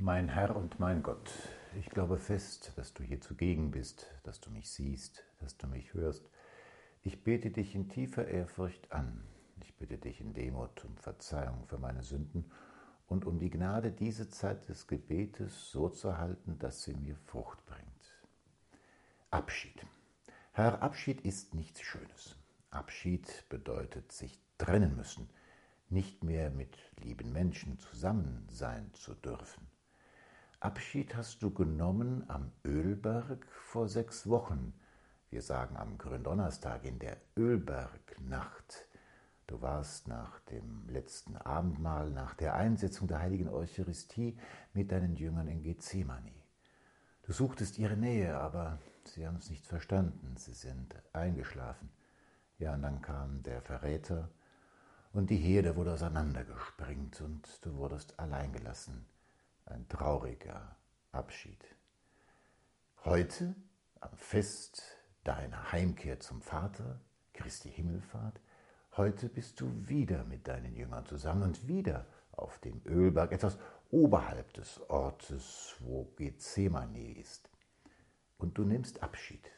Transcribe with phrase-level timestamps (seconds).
[0.00, 1.28] Mein Herr und mein Gott,
[1.76, 5.92] ich glaube fest, dass du hier zugegen bist, dass du mich siehst, dass du mich
[5.92, 6.30] hörst.
[7.02, 9.24] Ich bete dich in tiefer Ehrfurcht an.
[9.60, 12.48] Ich bitte dich in Demut um Verzeihung für meine Sünden
[13.08, 17.66] und um die Gnade, diese Zeit des Gebetes so zu halten, dass sie mir Frucht
[17.66, 18.22] bringt.
[19.32, 19.84] Abschied.
[20.52, 22.36] Herr, Abschied ist nichts Schönes.
[22.70, 25.28] Abschied bedeutet sich trennen müssen,
[25.88, 29.67] nicht mehr mit lieben Menschen zusammen sein zu dürfen.
[30.60, 34.74] Abschied hast du genommen am Ölberg vor sechs Wochen.
[35.30, 38.88] Wir sagen am Gründonnerstag in der Ölbergnacht.
[39.46, 44.36] Du warst nach dem letzten Abendmahl, nach der Einsetzung der heiligen Eucharistie
[44.74, 46.34] mit deinen Jüngern in Gethsemane.
[47.22, 51.88] Du suchtest ihre Nähe, aber sie haben es nicht verstanden, sie sind eingeschlafen.
[52.58, 54.28] Ja, und dann kam der Verräter
[55.12, 59.06] und die Herde wurde auseinandergesprengt und du wurdest alleingelassen
[59.70, 60.76] ein trauriger
[61.12, 61.64] Abschied.
[63.04, 63.54] Heute,
[64.00, 64.82] am Fest
[65.24, 67.00] deiner Heimkehr zum Vater,
[67.32, 68.40] Christi Himmelfahrt,
[68.96, 73.58] heute bist du wieder mit deinen Jüngern zusammen und wieder auf dem Ölberg, etwas
[73.90, 77.50] oberhalb des Ortes, wo Gethsemane ist.
[78.36, 79.50] Und du nimmst Abschied.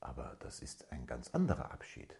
[0.00, 2.16] Aber das ist ein ganz anderer Abschied.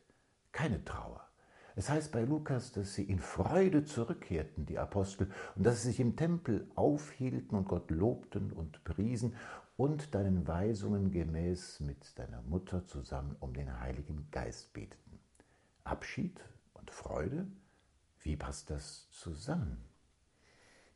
[0.53, 1.29] Keine Trauer,
[1.75, 6.01] es heißt bei Lukas, dass sie in Freude zurückkehrten, die Apostel, und dass sie sich
[6.01, 9.35] im Tempel aufhielten und Gott lobten und priesen
[9.77, 15.19] und deinen Weisungen gemäß mit deiner Mutter zusammen um den Heiligen Geist beteten.
[15.85, 16.41] Abschied
[16.75, 17.47] und Freude?
[18.21, 19.85] Wie passt das zusammen?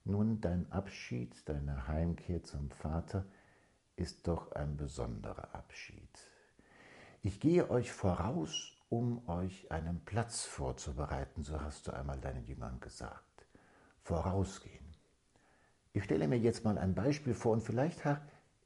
[0.05, 3.27] Nun, dein Abschied, deine Heimkehr zum Vater
[3.97, 6.09] ist doch ein besonderer Abschied.
[7.23, 12.81] Ich gehe euch voraus um euch einen Platz vorzubereiten, so hast du einmal deinen Jüngern
[12.81, 13.47] gesagt.
[14.03, 14.87] Vorausgehen.
[15.93, 18.03] Ich stelle mir jetzt mal ein Beispiel vor und vielleicht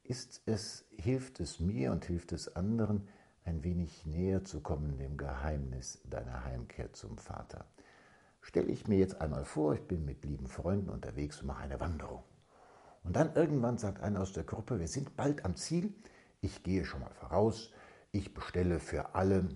[0.02, 3.08] ist es, hilft es mir und hilft es anderen,
[3.44, 7.64] ein wenig näher zu kommen dem Geheimnis deiner Heimkehr zum Vater.
[8.42, 11.80] Stelle ich mir jetzt einmal vor, ich bin mit lieben Freunden unterwegs und mache eine
[11.80, 12.22] Wanderung.
[13.05, 15.95] Und dann irgendwann sagt einer aus der Gruppe, wir sind bald am Ziel,
[16.42, 17.72] ich gehe schon mal voraus,
[18.12, 19.48] ich bestelle für alle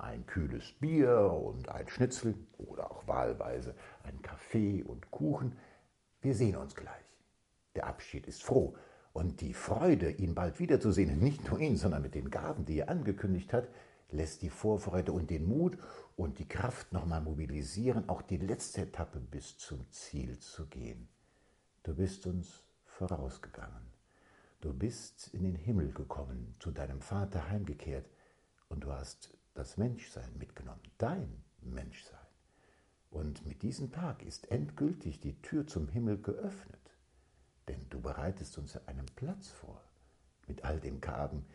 [0.00, 5.56] ein kühles Bier und ein Schnitzel oder auch wahlweise ein Kaffee und Kuchen.
[6.20, 7.04] Wir sehen uns gleich.
[7.74, 8.76] Der Abschied ist froh
[9.12, 12.88] und die Freude, ihn bald wiederzusehen, nicht nur ihn, sondern mit den Gaben, die er
[12.88, 13.68] angekündigt hat,
[14.10, 15.78] lässt die Vorfreude und den Mut
[16.16, 21.08] und die Kraft nochmal mobilisieren, auch die letzte Etappe bis zum Ziel zu gehen.
[21.82, 23.92] Du bist uns vorausgegangen.
[24.60, 28.08] Du bist in den Himmel gekommen, zu deinem Vater heimgekehrt
[28.68, 32.18] und du hast das Menschsein mitgenommen, dein Menschsein.
[33.10, 36.90] Und mit diesem Tag ist endgültig die Tür zum Himmel geöffnet,
[37.68, 39.80] denn du bereitest uns einen Platz vor,
[40.48, 41.46] mit all den Gaben,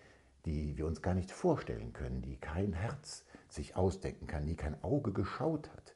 [0.46, 4.82] die wir uns gar nicht vorstellen können, die kein Herz sich ausdenken kann, die kein
[4.84, 5.96] Auge geschaut hat.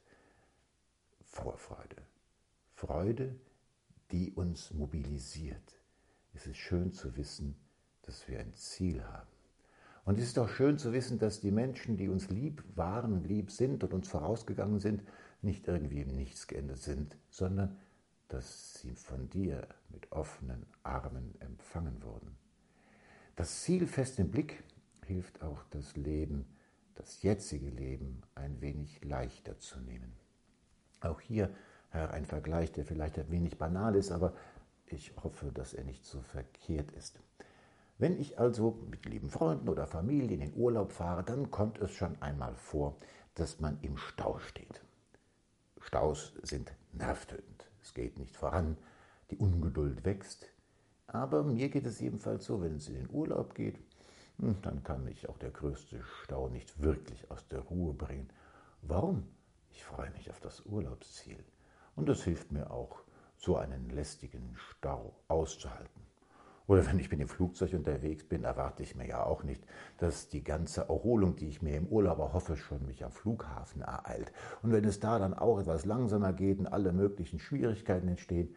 [1.22, 1.96] Vorfreude,
[2.74, 3.34] Freude,
[4.10, 5.80] die uns mobilisiert.
[6.34, 7.56] Es ist schön zu wissen,
[8.02, 9.33] dass wir ein Ziel haben.
[10.04, 13.50] Und es ist auch schön zu wissen, dass die Menschen, die uns lieb waren lieb
[13.50, 15.02] sind und uns vorausgegangen sind,
[15.40, 17.78] nicht irgendwie im Nichts geendet sind, sondern
[18.28, 22.36] dass sie von dir mit offenen Armen empfangen wurden.
[23.36, 24.62] Das Ziel fest im Blick
[25.06, 26.46] hilft auch das Leben,
[26.94, 30.12] das jetzige Leben ein wenig leichter zu nehmen.
[31.00, 31.50] Auch hier,
[31.90, 34.34] Herr, ein Vergleich, der vielleicht ein wenig banal ist, aber
[34.86, 37.20] ich hoffe, dass er nicht so verkehrt ist.
[37.96, 41.92] Wenn ich also mit lieben Freunden oder Familie in den Urlaub fahre, dann kommt es
[41.92, 42.96] schon einmal vor,
[43.34, 44.82] dass man im Stau steht.
[45.80, 47.70] Staus sind nervtötend.
[47.82, 48.76] Es geht nicht voran,
[49.30, 50.46] die Ungeduld wächst.
[51.06, 53.78] Aber mir geht es ebenfalls so, wenn es in den Urlaub geht,
[54.38, 58.28] hm, dann kann mich auch der größte Stau nicht wirklich aus der Ruhe bringen.
[58.82, 59.28] Warum?
[59.70, 61.38] Ich freue mich auf das Urlaubsziel.
[61.94, 63.02] Und das hilft mir auch,
[63.36, 66.03] so einen lästigen Stau auszuhalten.
[66.66, 69.62] Oder wenn ich mit dem Flugzeug unterwegs bin, erwarte ich mir ja auch nicht,
[69.98, 74.32] dass die ganze Erholung, die ich mir im Urlaub erhoffe, schon mich am Flughafen ereilt.
[74.62, 78.54] Und wenn es da dann auch etwas langsamer geht und alle möglichen Schwierigkeiten entstehen,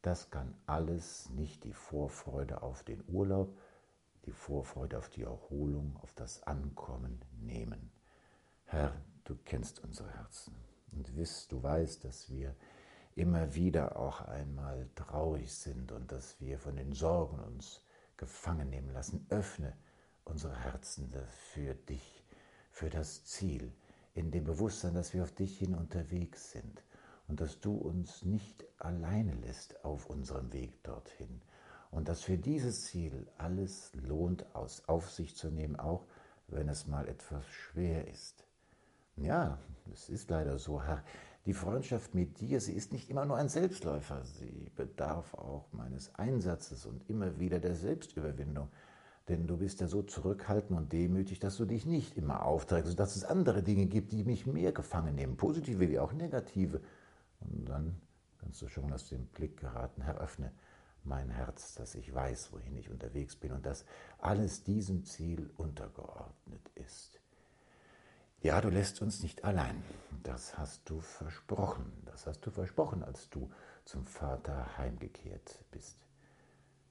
[0.00, 3.58] das kann alles nicht die Vorfreude auf den Urlaub,
[4.24, 7.90] die Vorfreude auf die Erholung, auf das Ankommen nehmen.
[8.64, 10.54] Herr, du kennst unsere Herzen
[10.92, 12.54] und wiss, du weißt, dass wir
[13.20, 17.84] immer wieder auch einmal traurig sind und dass wir von den Sorgen uns
[18.16, 19.26] gefangen nehmen lassen.
[19.28, 19.76] Öffne
[20.24, 21.12] unsere Herzen
[21.52, 22.24] für dich,
[22.70, 23.72] für das Ziel,
[24.14, 26.82] in dem Bewusstsein, dass wir auf dich hin unterwegs sind
[27.28, 31.42] und dass du uns nicht alleine lässt auf unserem Weg dorthin
[31.90, 36.06] und dass für dieses Ziel alles lohnt, aus, auf sich zu nehmen, auch
[36.48, 38.44] wenn es mal etwas schwer ist.
[39.16, 39.58] Ja,
[39.92, 41.04] es ist leider so, Herr.
[41.46, 46.14] Die Freundschaft mit dir, sie ist nicht immer nur ein Selbstläufer, sie bedarf auch meines
[46.16, 48.68] Einsatzes und immer wieder der Selbstüberwindung.
[49.28, 53.16] Denn du bist ja so zurückhaltend und demütig, dass du dich nicht immer aufträgst, dass
[53.16, 56.80] es andere Dinge gibt, die mich mehr gefangen nehmen, positive wie auch negative.
[57.40, 58.00] Und dann
[58.38, 60.52] kannst du schon aus dem Blick geraten, Herr, öffne
[61.04, 63.84] mein Herz, dass ich weiß, wohin ich unterwegs bin und dass
[64.18, 67.20] alles diesem Ziel untergeordnet ist.
[68.42, 69.82] Ja, du lässt uns nicht allein.
[70.22, 71.92] Das hast du versprochen.
[72.04, 73.50] Das hast du versprochen, als du
[73.84, 75.98] zum Vater heimgekehrt bist.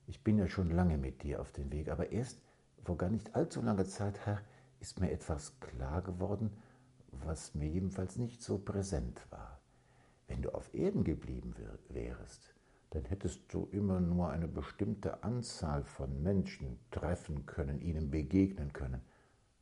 [0.08, 2.42] Ich bin ja schon lange mit dir auf dem Weg, aber erst
[2.84, 4.42] vor gar nicht allzu langer Zeit, Herr,
[4.80, 6.52] ist mir etwas klar geworden,
[7.12, 9.60] was mir jedenfalls nicht so präsent war.
[10.28, 11.54] Wenn du auf Erden geblieben
[11.90, 12.56] wärest,
[12.92, 19.02] dann hättest du immer nur eine bestimmte Anzahl von Menschen treffen können, ihnen begegnen können.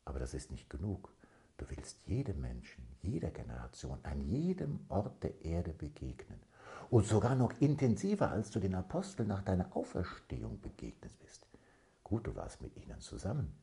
[0.06, 1.12] Aber das ist nicht genug.
[1.58, 6.40] Du willst jedem Menschen, jeder Generation, an jedem Ort der Erde begegnen.
[6.90, 11.48] Und sogar noch intensiver, als du den Aposteln nach deiner Auferstehung begegnet bist.
[12.04, 13.54] Gut, du warst mit ihnen zusammen.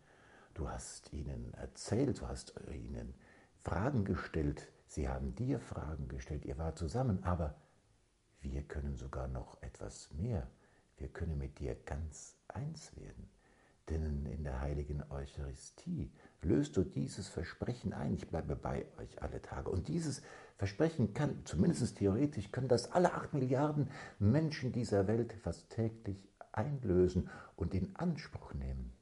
[0.54, 3.14] Du hast ihnen erzählt, du hast ihnen
[3.62, 4.68] Fragen gestellt.
[4.86, 6.44] Sie haben dir Fragen gestellt.
[6.44, 7.22] Ihr wart zusammen.
[7.24, 7.54] Aber
[8.40, 10.46] wir können sogar noch etwas mehr.
[10.96, 13.30] Wir können mit dir ganz eins werden.
[13.88, 16.12] Denn in der heiligen Eucharistie
[16.44, 19.70] löst du dieses Versprechen ein, ich bleibe bei euch alle Tage.
[19.70, 20.22] Und dieses
[20.56, 27.28] Versprechen kann, zumindest theoretisch, können das alle acht Milliarden Menschen dieser Welt fast täglich einlösen
[27.56, 28.92] und in Anspruch nehmen.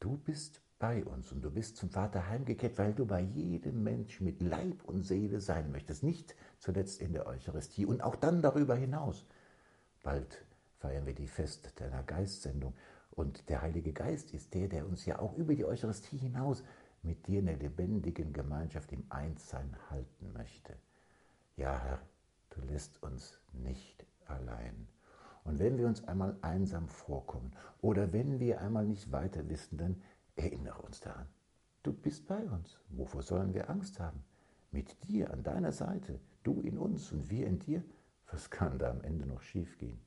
[0.00, 4.24] Du bist bei uns und du bist zum Vater heimgekehrt, weil du bei jedem Menschen
[4.24, 8.74] mit Leib und Seele sein möchtest, nicht zuletzt in der Eucharistie und auch dann darüber
[8.74, 9.26] hinaus.
[10.02, 10.44] Bald
[10.78, 12.74] feiern wir die Fest deiner Geistsendung
[13.10, 16.62] und der Heilige Geist ist der, der uns ja auch über die Eucharistie hinaus
[17.02, 20.76] mit dir in der lebendigen Gemeinschaft im Einssein halten möchte.
[21.56, 22.00] Ja, Herr,
[22.50, 24.86] du lässt uns nicht allein.
[25.44, 30.02] Und wenn wir uns einmal einsam vorkommen oder wenn wir einmal nicht weiter wissen, dann
[30.36, 31.26] erinnere uns daran.
[31.82, 32.78] Du bist bei uns.
[32.90, 34.22] Wovor sollen wir Angst haben?
[34.70, 37.82] Mit dir an deiner Seite, du in uns und wir in dir.
[38.30, 39.98] Was kann da am Ende noch schiefgehen?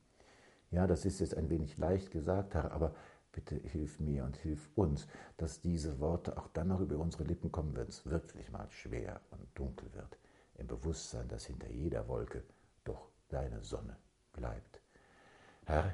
[0.74, 2.96] Ja, das ist jetzt ein wenig leicht gesagt, Herr, aber
[3.32, 7.52] bitte hilf mir und hilf uns, dass diese Worte auch dann noch über unsere Lippen
[7.52, 10.18] kommen, wenn es wirklich mal schwer und dunkel wird,
[10.56, 12.44] im Bewusstsein, dass hinter jeder Wolke
[12.86, 13.96] doch deine Sonne
[14.32, 14.82] bleibt.
[15.66, 15.94] Herr,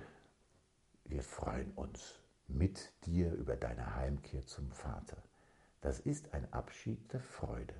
[1.04, 2.18] wir freuen uns
[2.48, 5.18] mit dir über deine Heimkehr zum Vater.
[5.82, 7.76] Das ist ein Abschied der Freude.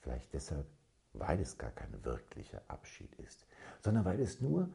[0.00, 0.66] Vielleicht deshalb,
[1.12, 3.46] weil es gar kein wirklicher Abschied ist,
[3.82, 4.70] sondern weil es nur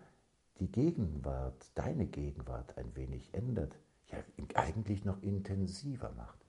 [0.59, 3.75] die Gegenwart, deine Gegenwart ein wenig ändert,
[4.07, 4.17] ja
[4.55, 6.39] eigentlich noch intensiver macht.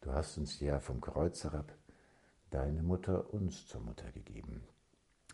[0.00, 1.72] Du hast uns ja vom Kreuz herab
[2.50, 4.62] deine Mutter uns zur Mutter gegeben.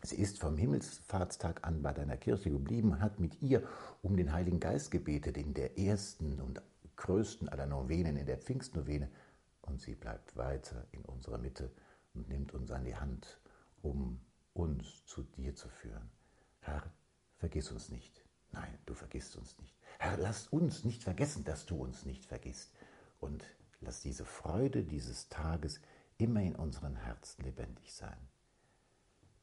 [0.03, 3.67] Sie ist vom Himmelfahrtstag an bei deiner Kirche geblieben und hat mit ihr
[4.03, 6.61] um den Heiligen Geist gebetet in der ersten und
[6.97, 9.09] größten aller Novenen, in der Pfingstnovene.
[9.63, 11.71] Und sie bleibt weiter in unserer Mitte
[12.15, 13.41] und nimmt uns an die Hand,
[13.83, 14.21] um
[14.53, 16.11] uns zu dir zu führen.
[16.61, 16.83] Herr,
[17.39, 18.25] vergiss uns nicht.
[18.53, 19.77] Nein, du vergisst uns nicht.
[19.99, 22.73] Herr, lass uns nicht vergessen, dass du uns nicht vergisst.
[23.19, 23.45] Und
[23.81, 25.81] lass diese Freude dieses Tages
[26.19, 28.19] immer in unseren Herzen lebendig sein.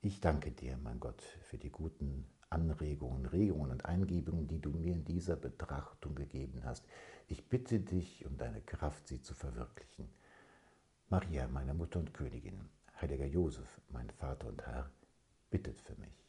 [0.02, 4.94] Ich danke dir, mein Gott, für die guten Anregungen, Regungen und Eingebungen, die du mir
[4.94, 6.86] in dieser Betrachtung gegeben hast.
[7.28, 10.10] Ich bitte dich um deine Kraft, sie zu verwirklichen.
[11.10, 14.92] Maria, meine Mutter und Königin, heiliger Josef, mein Vater und Herr,
[15.50, 16.23] bittet für mich.